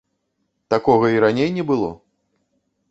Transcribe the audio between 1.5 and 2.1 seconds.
не было.